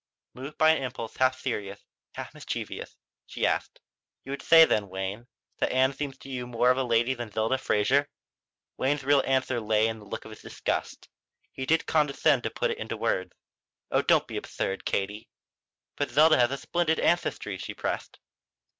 Moved 0.33 0.57
by 0.57 0.71
an 0.71 0.81
impulse 0.81 1.17
half 1.17 1.39
serious, 1.39 1.85
half 2.13 2.33
mischievous 2.33 2.97
she 3.27 3.45
asked: 3.45 3.81
"You 4.25 4.31
would 4.31 4.41
say 4.41 4.65
then, 4.65 4.89
Wayne, 4.89 5.27
that 5.59 5.71
Ann 5.71 5.93
seems 5.93 6.17
to 6.17 6.29
you 6.29 6.47
more 6.47 6.71
of 6.71 6.77
a 6.79 6.83
lady 6.83 7.13
than 7.13 7.29
Zelda 7.31 7.59
Fraser?" 7.59 8.09
Wayne's 8.77 9.03
real 9.03 9.21
answer 9.27 9.61
lay 9.61 9.85
in 9.87 9.99
his 9.99 10.07
look 10.07 10.25
of 10.25 10.41
disgust. 10.41 11.07
He 11.51 11.67
did 11.67 11.85
condescend 11.85 12.41
to 12.41 12.49
put 12.49 12.71
into 12.71 12.97
words: 12.97 13.35
"Oh, 13.91 14.01
don't 14.01 14.25
be 14.25 14.37
absurd, 14.37 14.85
Katie." 14.85 15.29
"But 15.97 16.09
Zelda 16.09 16.39
has 16.39 16.49
a 16.49 16.57
splendid 16.57 16.99
ancestry," 16.99 17.59
she 17.59 17.75
pressed. 17.75 18.17